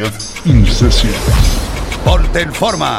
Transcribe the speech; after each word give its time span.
Nelson 0.00 0.10
Díaz, 0.10 0.32
In 0.46 0.66
Session. 0.66 1.12
Ponte 2.04 2.40
en 2.40 2.52
forma. 2.54 2.98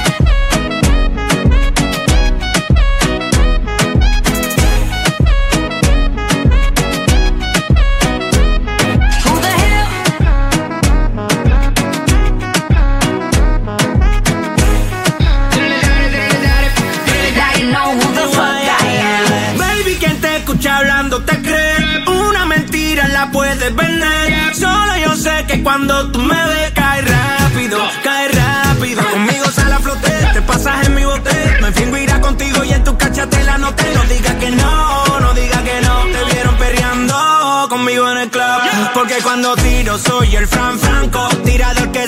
Solo 23.61 24.97
yo 24.97 25.15
sé 25.15 25.45
que 25.47 25.61
cuando 25.61 26.11
tú 26.11 26.19
me 26.19 26.33
ves, 26.33 26.71
cae 26.71 27.01
rápido, 27.01 27.77
cae 28.03 28.27
rápido. 28.29 29.03
Conmigo 29.11 29.45
sale 29.53 29.75
a 29.75 29.79
flote, 29.79 30.11
te 30.33 30.41
pasas 30.41 30.87
en 30.87 30.95
mi 30.95 31.05
bote. 31.05 31.57
Me 31.61 31.71
fingo 31.71 31.95
irá 31.97 32.19
contigo 32.19 32.63
y 32.63 32.71
en 32.71 32.83
tu 32.83 32.97
cachate 32.97 33.43
la 33.43 33.59
noté. 33.59 33.83
No 33.93 34.03
digas 34.05 34.35
que 34.35 34.49
no, 34.49 35.19
no 35.19 35.33
digas 35.35 35.61
que 35.61 35.81
no. 35.81 35.95
Te 36.05 36.33
vieron 36.33 36.55
perreando 36.55 37.67
conmigo 37.69 38.09
en 38.09 38.17
el 38.17 38.29
club. 38.31 38.61
Porque 38.95 39.17
cuando 39.21 39.55
tiro 39.55 39.95
soy 39.99 40.35
el 40.35 40.47
Fran 40.47 40.79
Franco. 40.79 41.29
Tirador 41.45 41.91
que 41.91 42.07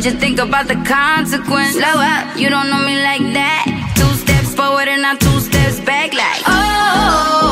Did 0.00 0.14
you 0.14 0.18
think 0.18 0.40
about 0.40 0.66
the 0.66 0.76
consequence? 0.76 1.76
Slow 1.76 1.84
up, 1.84 2.34
you 2.34 2.48
don't 2.48 2.70
know 2.70 2.80
me 2.88 2.96
like 3.04 3.20
that. 3.36 3.68
Two 4.00 4.08
steps 4.16 4.54
forward 4.54 4.88
and 4.88 5.04
I'm 5.04 5.18
two 5.18 5.40
steps 5.40 5.78
back, 5.80 6.14
like 6.14 6.40
oh. 6.48 7.44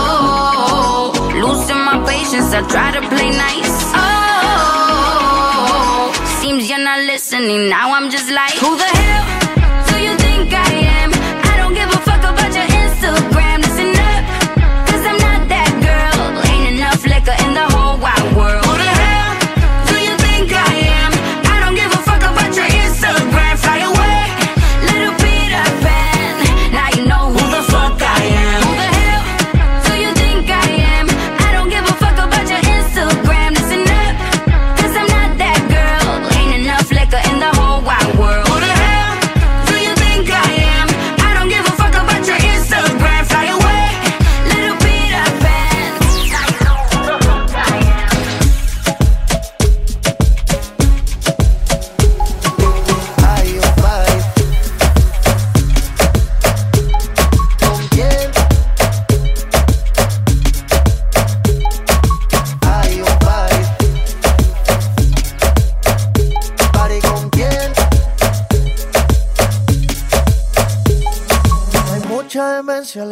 Losing 1.45 1.85
my 1.85 2.01
patience, 2.09 2.49
I 2.57 2.65
try 2.65 2.89
to 2.97 3.05
play 3.13 3.37
nice. 3.37 3.93
Oh, 3.93 5.29
seems 6.41 6.71
you're 6.71 6.81
not 6.81 7.05
listening. 7.05 7.69
Now 7.69 7.93
I'm 7.93 8.09
just 8.09 8.31
like, 8.33 8.57
who 8.57 8.79
the 8.81 8.88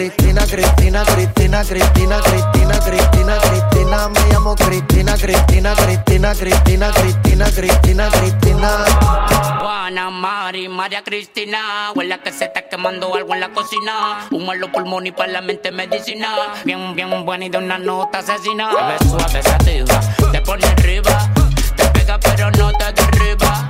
Cristina, 0.00 0.46
Cristina, 0.46 1.04
Cristina, 1.04 1.62
Cristina, 1.62 2.20
Cristina, 2.22 2.80
Cristina, 2.80 3.38
Cristina. 3.38 4.08
Me 4.08 4.20
llamo 4.32 4.54
Cristina, 4.54 5.14
Cristina, 5.14 5.74
Cristina, 5.74 6.32
Cristina, 6.32 6.90
Cristina, 6.90 7.50
Cristina, 7.50 8.08
Cristina. 8.08 8.84
Juana, 9.60 10.08
Mari, 10.08 10.70
María 10.70 11.04
Cristina. 11.04 11.92
Huele 11.94 12.18
que 12.20 12.32
se 12.32 12.46
está 12.46 12.62
quemando 12.62 13.14
algo 13.14 13.34
en 13.34 13.40
la 13.40 13.50
cocina. 13.50 14.26
Humo 14.30 14.54
en 14.54 14.60
los 14.60 14.70
pulmones 14.70 15.10
y 15.10 15.14
para 15.14 15.32
la 15.32 15.42
mente 15.42 15.70
medicina. 15.70 16.54
Bien, 16.64 16.94
bien 16.94 17.26
buena 17.26 17.44
y 17.44 17.50
de 17.50 17.58
una 17.58 17.76
nota 17.76 18.20
asesina. 18.20 18.70
Te 18.70 18.82
ves 18.82 19.10
suave, 19.10 19.42
sativa, 19.42 20.00
te 20.32 20.40
pone 20.40 20.64
arriba. 20.64 21.28
Te 21.76 21.84
pega 21.88 22.18
pero 22.18 22.50
no 22.52 22.72
te 22.72 22.90
derriba. 22.90 23.69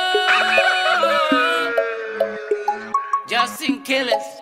y'all 3.41 3.47
seen 3.47 3.81
killers. 3.81 4.41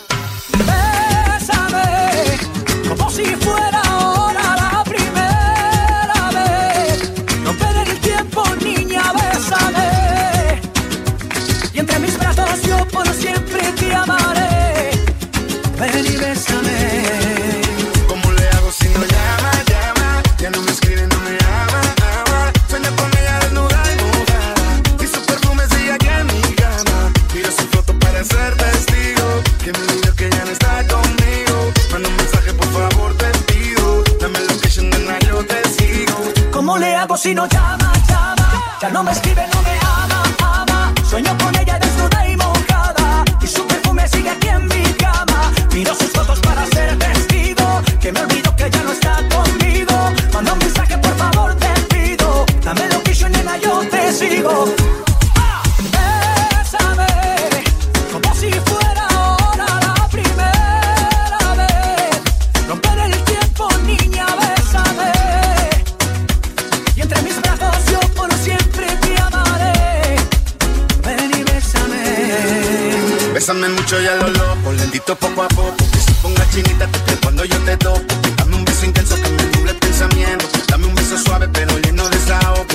Mucho 73.91 74.03
y 74.03 74.07
a 74.07 74.15
lo 74.15 74.27
loco, 74.29 74.71
lentito 74.73 75.15
poco 75.15 75.43
a 75.43 75.47
poco. 75.49 75.75
Que 75.91 75.99
se 75.99 76.11
ponga 76.21 76.49
chinita 76.51 76.87
te 76.87 77.15
cuando 77.17 77.43
yo 77.45 77.57
te 77.59 77.77
toco. 77.77 78.01
Dame 78.37 78.55
un 78.55 78.65
beso 78.65 78.85
intenso 78.85 79.15
que 79.15 79.29
me 79.29 79.43
nuble 79.57 79.71
el 79.71 79.77
pensamiento. 79.77 80.45
Dame 80.67 80.85
un 80.87 80.95
beso 80.95 81.17
suave 81.17 81.47
pero 81.49 81.77
lleno 81.79 82.03
de 82.09 82.17
desahogo. 82.17 82.65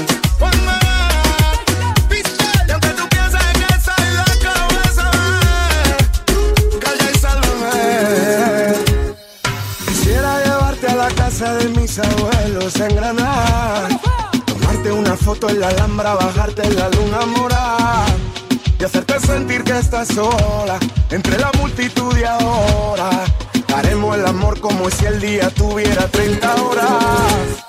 De 11.37 11.69
mis 11.69 11.99
abuelos 11.99 12.75
en 12.81 12.97
Granada. 12.97 13.89
Tomarte 14.47 14.91
una 14.91 15.17
foto 15.17 15.51
en 15.51 15.61
la 15.61 15.69
Alhambra, 15.69 16.15
bajarte 16.15 16.67
en 16.67 16.77
la 16.77 16.89
luna 16.89 17.27
morada. 17.27 18.16
Hacerte 18.87 19.19
sentir 19.19 19.65
que 19.65 19.77
estás 19.77 20.07
sola 20.07 20.79
entre 21.11 21.37
la 21.41 21.51
multitud 21.59 22.15
de 22.15 22.25
ahora. 22.25 23.11
Haremos 23.75 24.17
el 24.17 24.25
amor 24.25 24.61
como 24.61 24.89
si 24.91 25.07
el 25.07 25.21
día 25.21 25.51
tuviera 25.51 26.07
30 26.07 26.55
horas. 26.55 27.67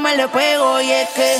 me 0.00 0.16
le 0.16 0.28
pego 0.28 0.80
y 0.80 0.90
es 0.90 1.08
que 1.10 1.36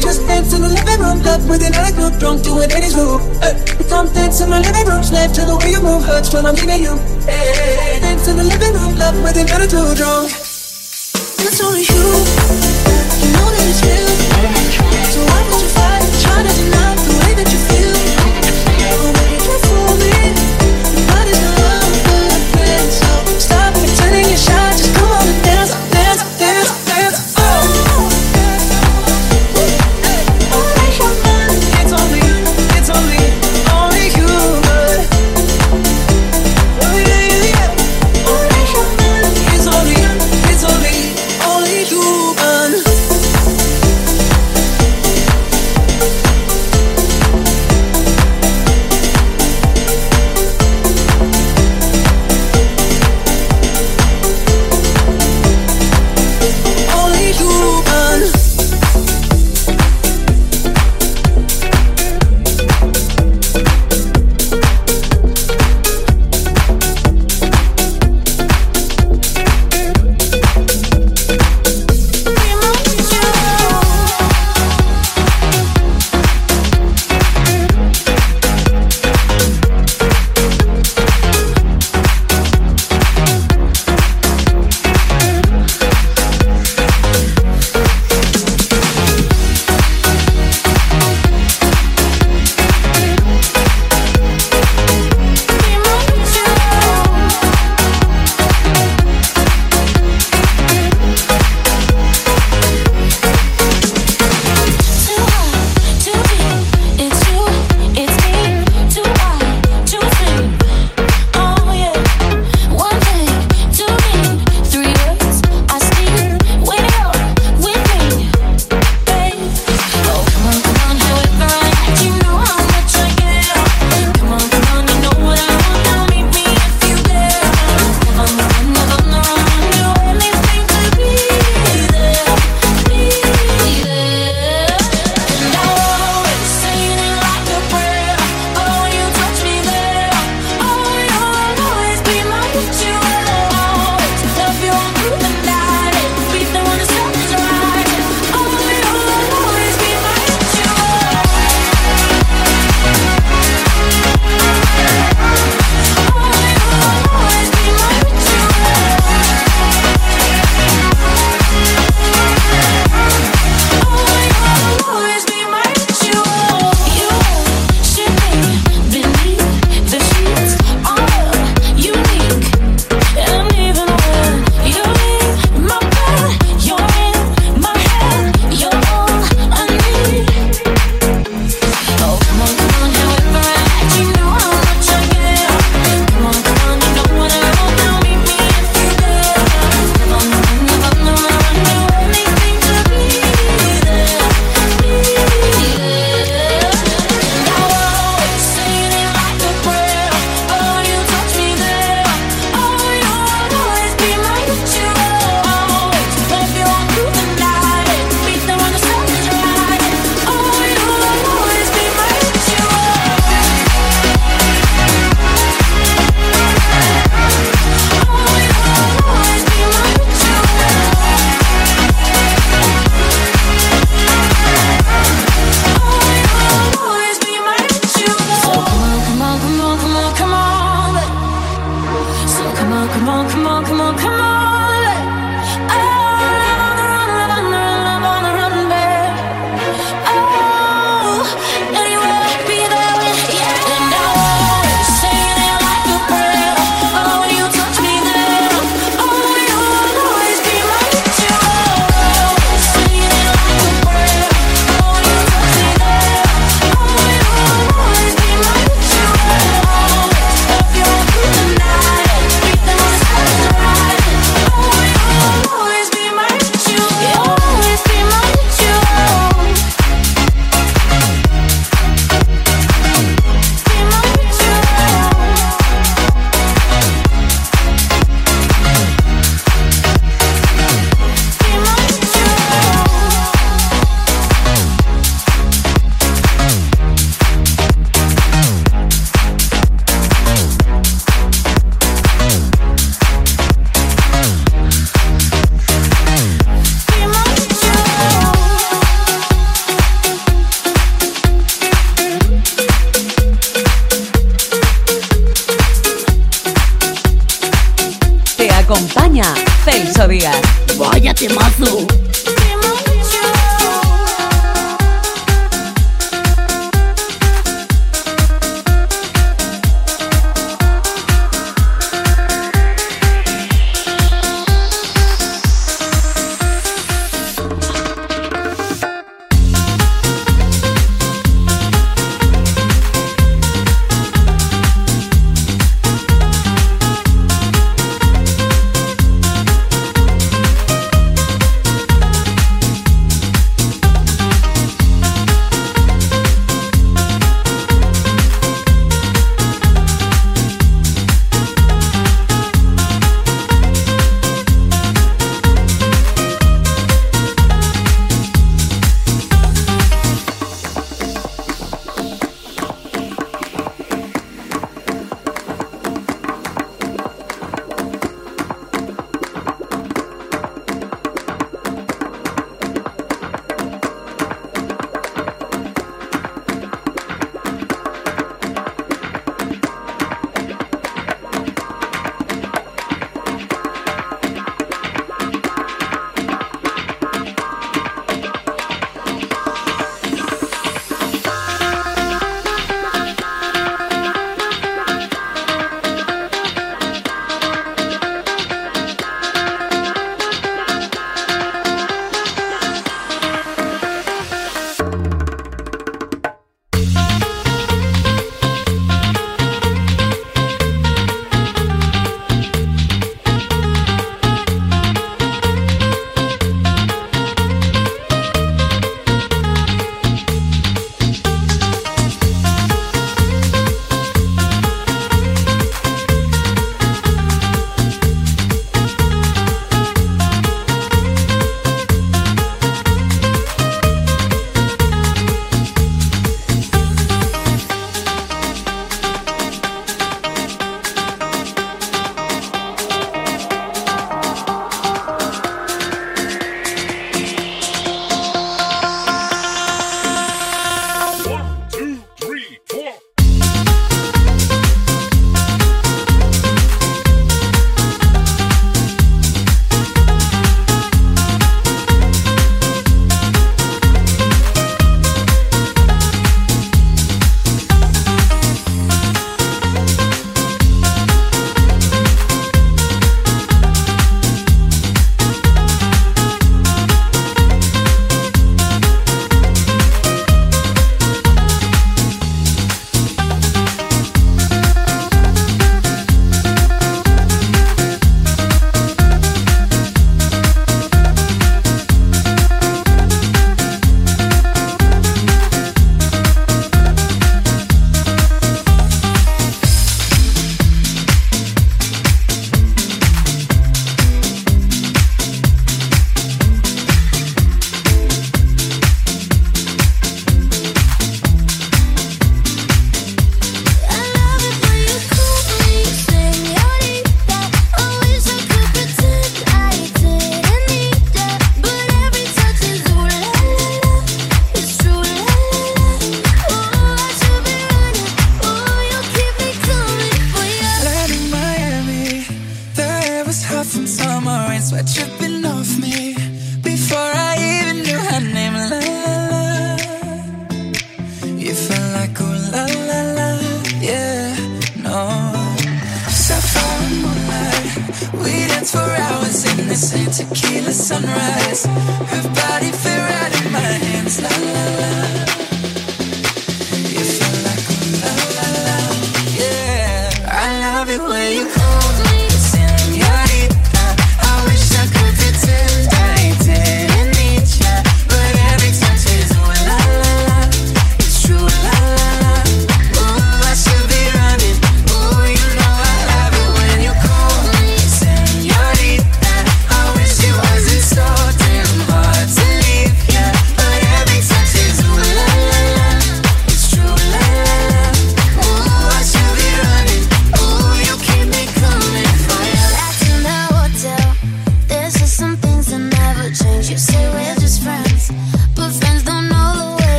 Just 0.00 0.26
dance 0.26 0.52
in 0.54 0.62
the 0.62 0.68
living 0.68 1.00
room, 1.00 1.22
love 1.22 1.48
with 1.48 1.62
another 1.62 1.92
group, 1.96 2.18
drunk 2.18 2.42
doing 2.42 2.70
any 2.70 2.94
move. 2.94 3.20
Hey. 3.42 3.54
Come 3.88 4.06
dance 4.12 4.40
in 4.40 4.50
the 4.50 4.60
living 4.60 4.86
room, 4.86 5.02
slave 5.02 5.32
to 5.34 5.42
the 5.44 5.56
way 5.56 5.70
you 5.72 5.82
move, 5.82 6.04
hurts 6.04 6.32
when 6.32 6.46
I'm 6.46 6.54
leaving 6.54 6.82
you. 6.82 6.94
Hey. 7.26 7.98
Dance 8.00 8.28
in 8.28 8.36
the 8.36 8.44
living 8.44 8.74
room, 8.74 8.94
love 8.96 9.16
with 9.22 9.36
another 9.36 9.66
two 9.66 9.94
drunk. 9.98 10.30
It's 11.42 11.60
only 11.60 11.82
you, 11.82 12.06
you 13.22 13.28
know 13.34 13.48
that 13.50 13.64
it's 13.66 13.82
real. 13.82 14.10
So 15.12 15.20
why 15.26 15.40
would 15.50 15.60
you 15.60 15.70
fight, 15.74 16.06
try 16.22 16.38
to 16.46 16.52
deny 16.54 16.94
the 17.02 17.14
way 17.18 17.34
that 17.34 17.48
you 17.50 17.58
feel? 17.58 17.81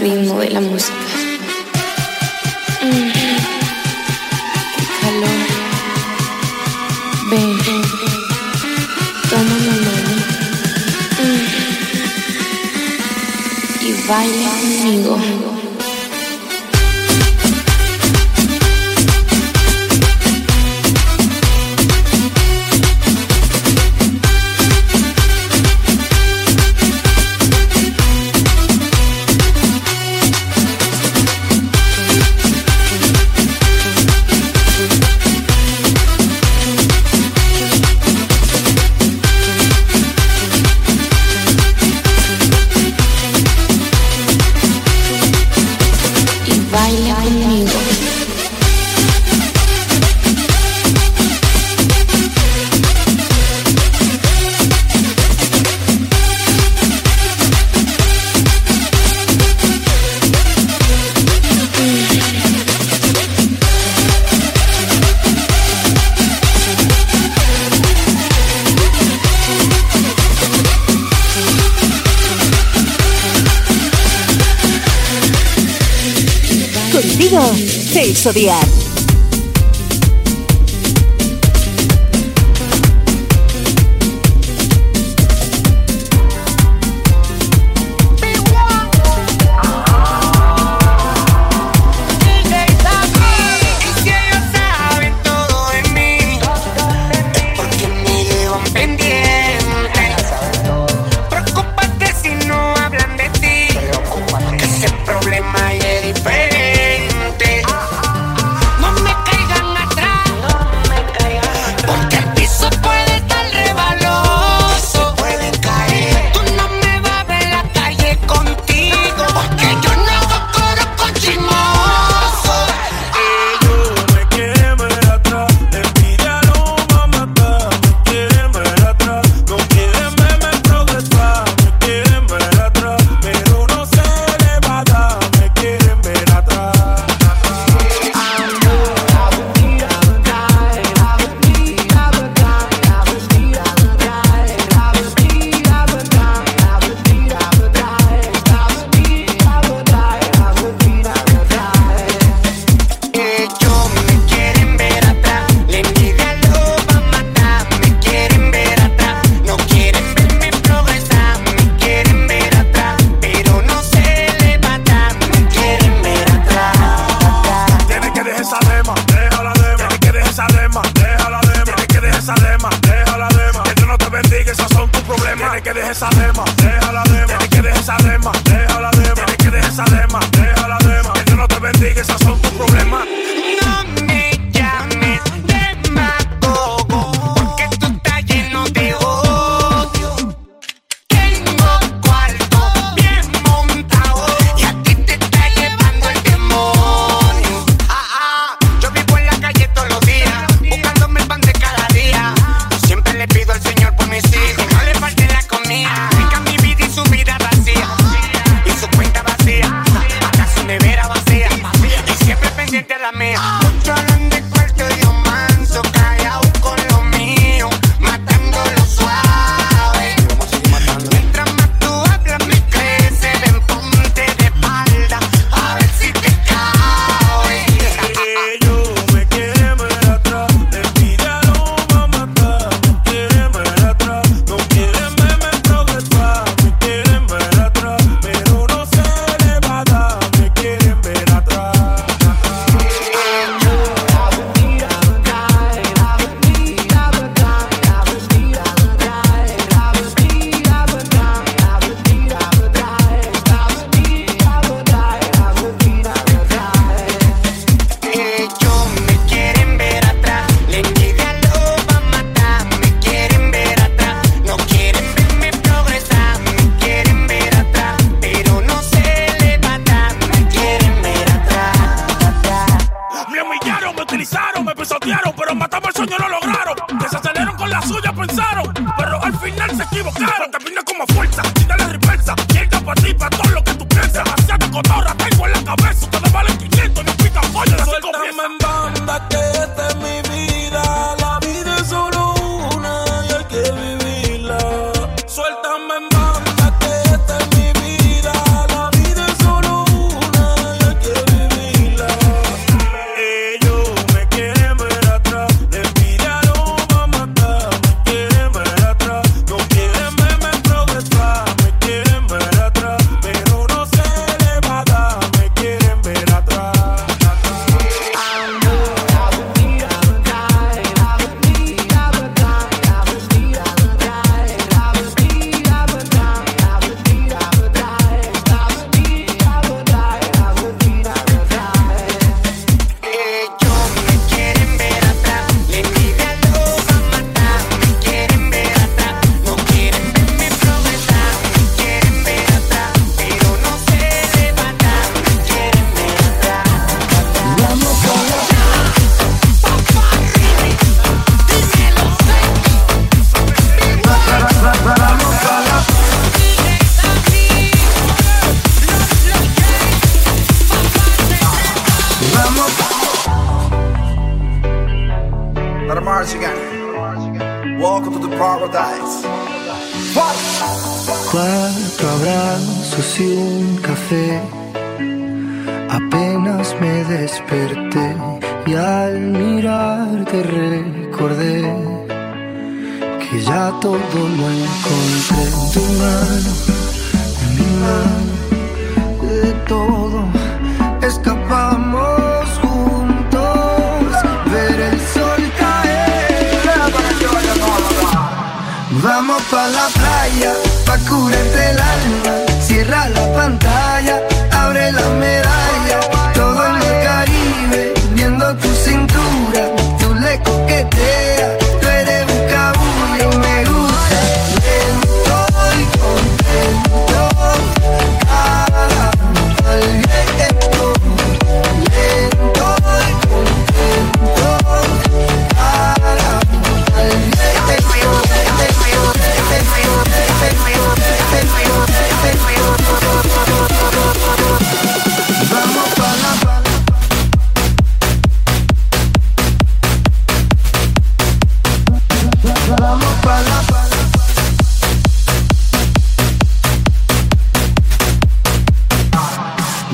Ritmo 0.00 0.40
de 0.40 0.50
la 0.50 0.60
música. 0.60 0.94
Qué 4.76 4.84
calor. 5.00 5.40
Ven, 7.30 7.58
toma 9.30 9.56
mi 9.64 9.74
mano. 9.86 10.14
Y 13.82 13.92
baila 14.08 14.50
conmigo. 14.60 15.53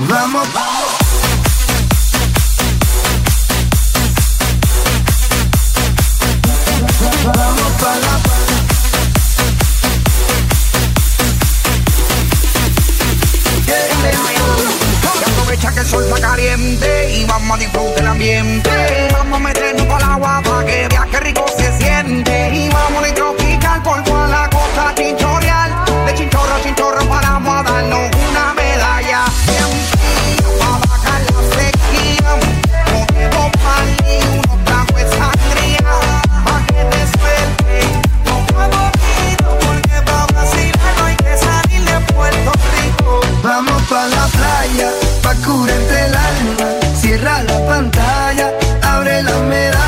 vamos. 0.08 0.48
Vamos 7.24 7.72
para 7.80 7.96
la 7.96 8.20
Aprovecha 15.26 15.72
que 15.72 15.80
el 15.80 15.86
sol 15.86 16.04
está 16.04 16.20
caliente 16.20 17.14
y 17.14 17.24
vamos 17.24 17.56
a 17.56 17.60
disfrutar 17.60 17.98
el 17.98 18.06
ambiente. 18.06 19.08
Vamos 19.12 19.36
a 19.36 19.42
meternos 19.42 20.02
agua 20.02 20.42
para 20.42 20.64
que 20.64 20.88
viaje 20.88 21.20
rico 21.20 21.44
se 21.56 21.78
siente. 21.78 22.50
Y 22.54 22.68
vamos 22.68 23.04
a 23.04 23.14
tropical 23.14 23.82
por 23.82 24.02
toda 24.04 24.26
la 24.28 24.48
costa. 24.50 24.94
pa' 44.00 44.08
la 44.08 44.26
playa, 44.36 44.88
pa' 45.22 45.34
curarte 45.44 45.98
el 46.06 46.14
alma. 46.30 46.68
Cierra 47.00 47.42
la 47.42 47.58
pantalla, 47.66 48.52
abre 48.82 49.22
la 49.22 49.38
medalla 49.40 49.79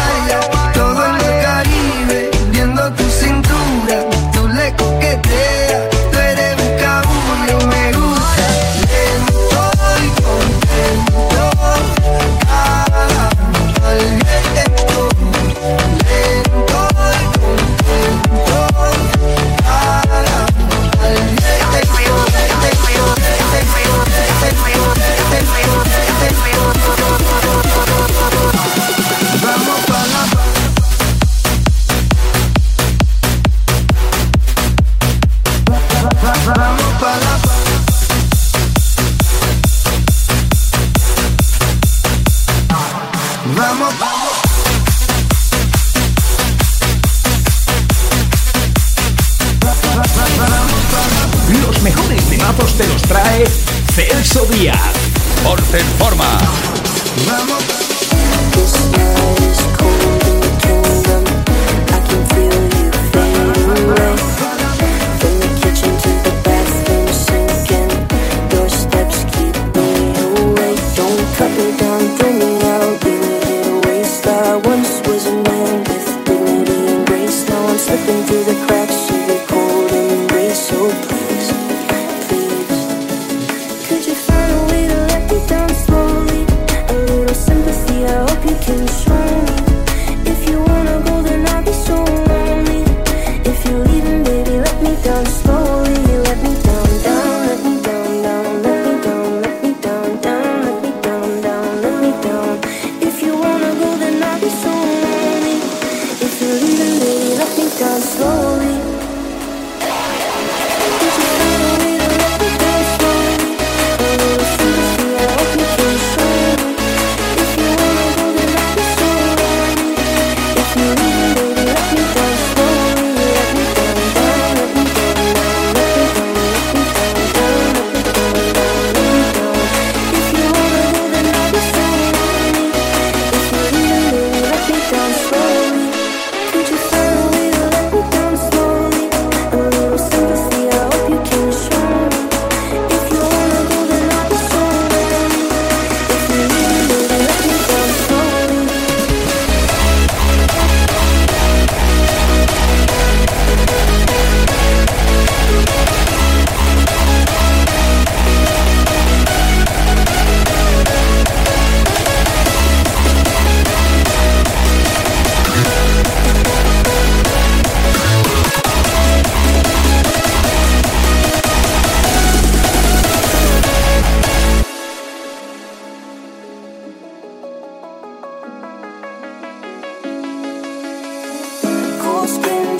en 55.74 55.86
forma. 55.98 56.21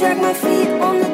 drag 0.03 0.19
my 0.19 0.35
feet 0.35 0.69
on 0.81 0.99
the 0.99 1.12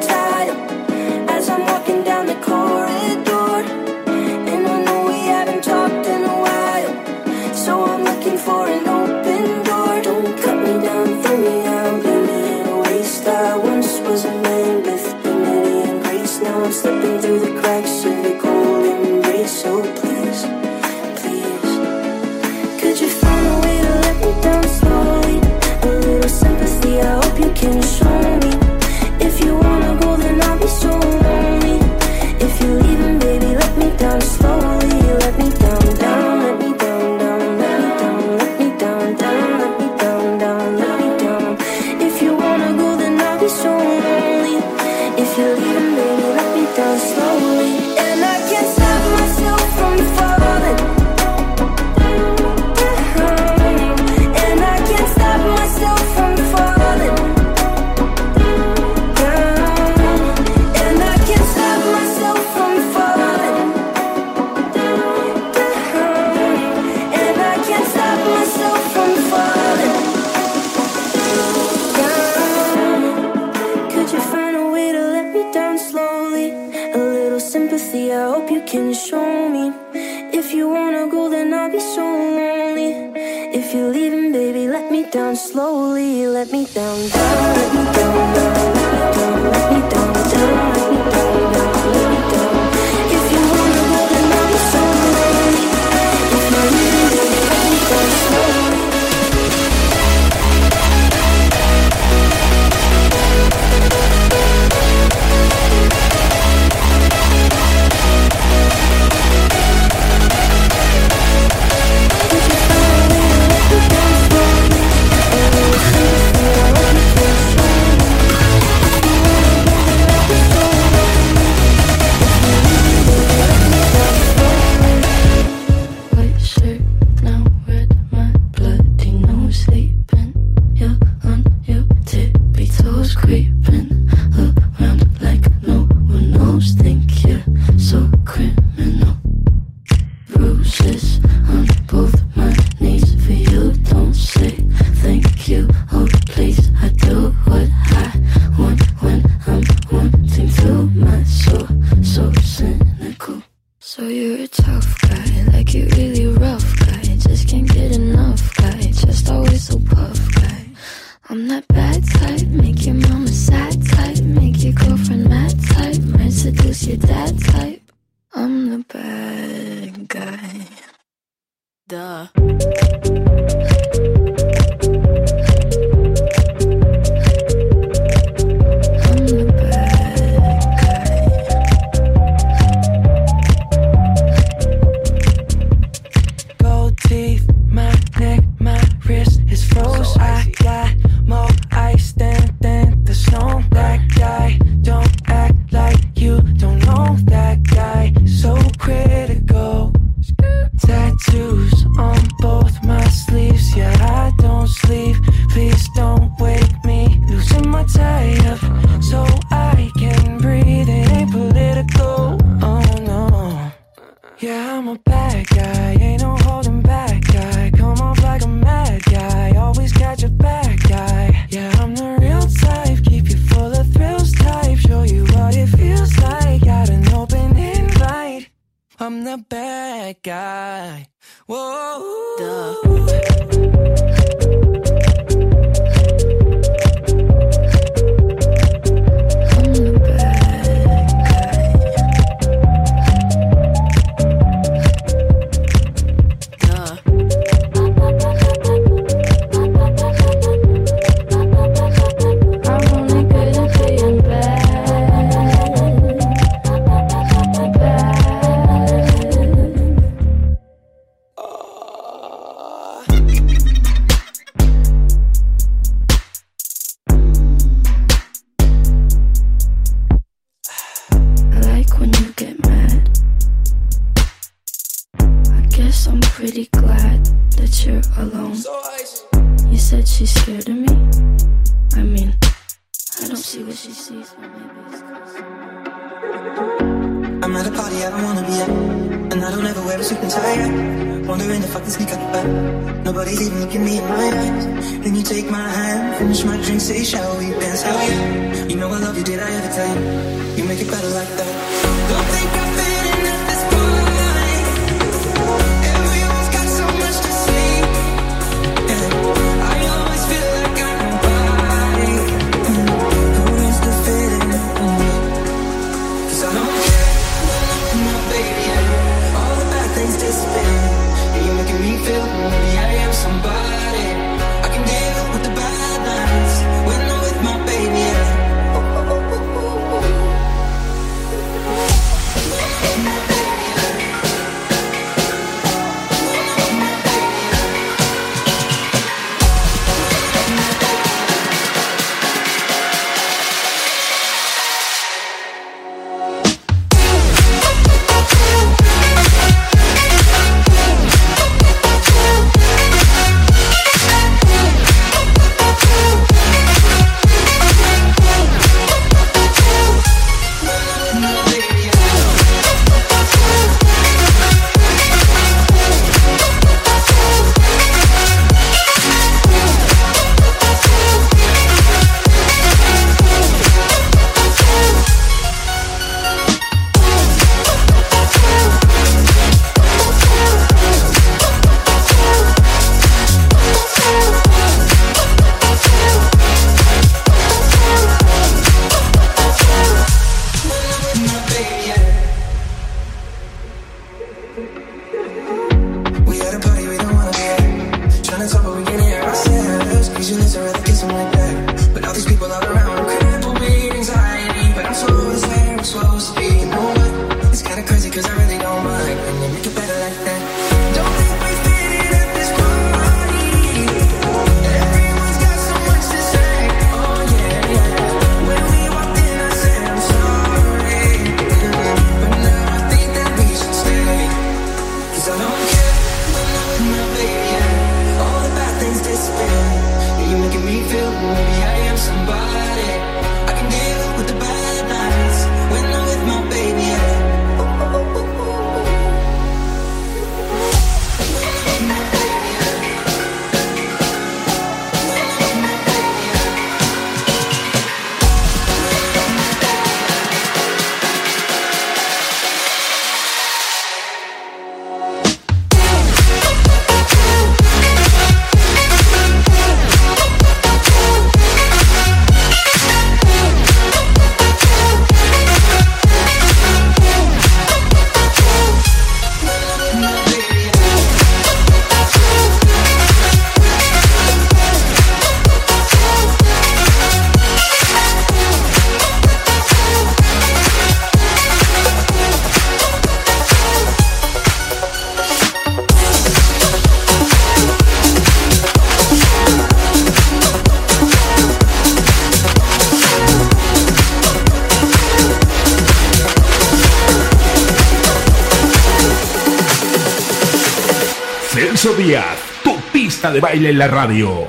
en 503.67 503.77
la 503.77 503.87
radio. 503.87 504.48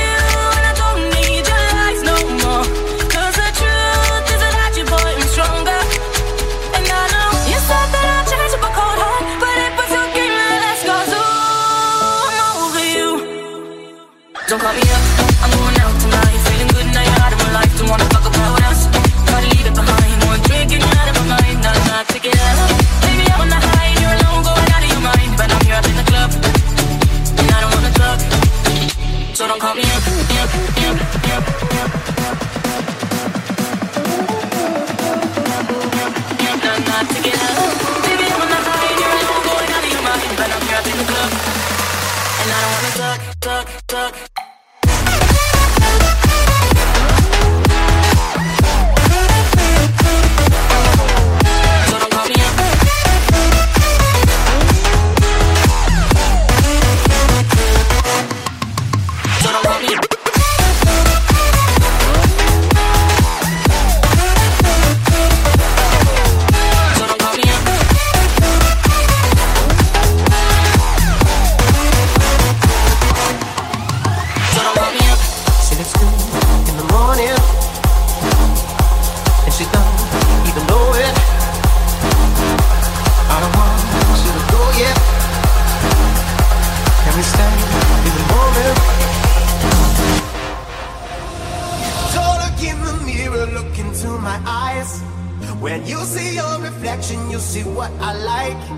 like 98.21 98.57
you. 98.69 98.77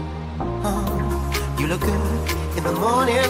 Uh, 0.64 1.56
you 1.60 1.68
look 1.68 1.82
good 1.82 2.58
in 2.58 2.64
the 2.64 2.72
morning, 2.72 3.30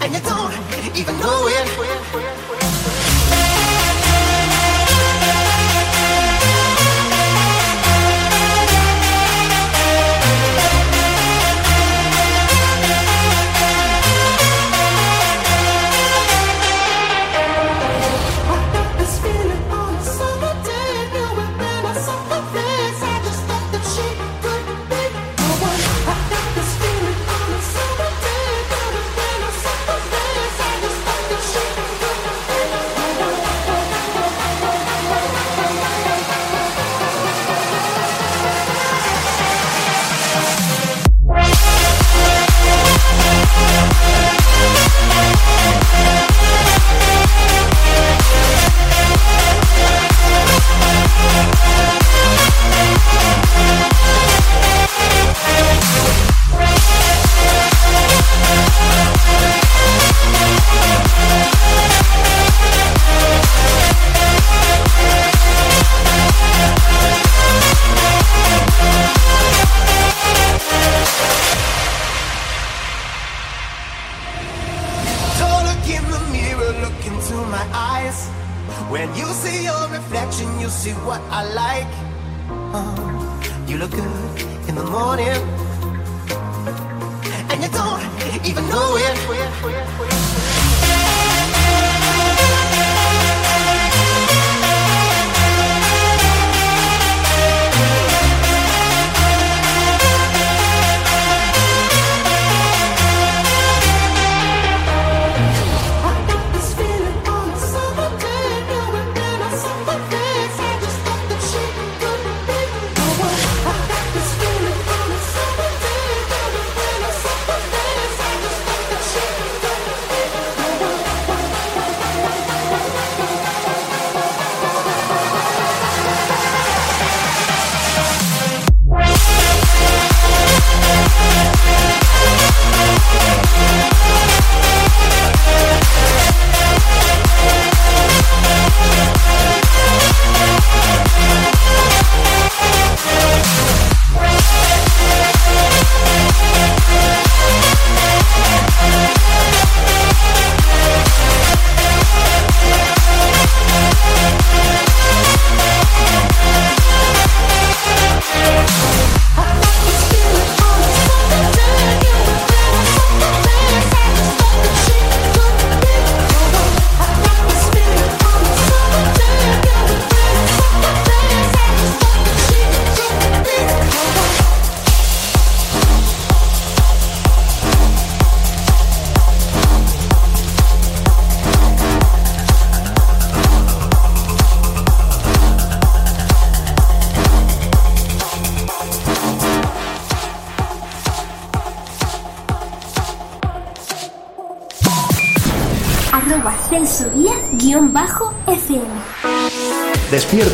and 0.00 0.12
you 0.14 0.20
don't 0.20 0.96
even 0.96 1.18
know 1.20 1.46
it. 1.48 2.67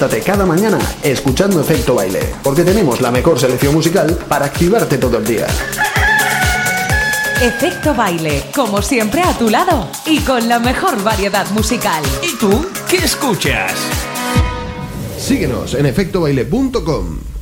Cada 0.05 0.45
mañana 0.45 0.79
escuchando 1.03 1.63
Efecto 1.63 1.95
Baile, 1.95 2.21
porque 2.43 2.63
tenemos 2.63 3.01
la 3.01 3.11
mejor 3.11 3.41
selección 3.41 3.75
musical 3.75 4.19
para 4.29 4.45
activarte 4.45 4.99
todo 4.99 5.17
el 5.17 5.25
día. 5.25 5.47
Efecto 7.41 7.95
Baile, 7.95 8.45
como 8.55 8.83
siempre 8.83 9.23
a 9.23 9.33
tu 9.33 9.49
lado 9.49 9.89
y 10.05 10.21
con 10.21 10.47
la 10.47 10.59
mejor 10.59 11.03
variedad 11.03 11.49
musical. 11.53 12.03
¿Y 12.23 12.37
tú 12.37 12.67
qué 12.87 12.99
escuchas? 12.99 13.73
Síguenos 15.19 15.73
en 15.73 15.87
efectobaile.com. 15.87 17.34